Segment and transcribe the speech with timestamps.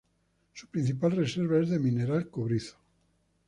[0.55, 2.75] Su principal reserva es de mineral cobrizo.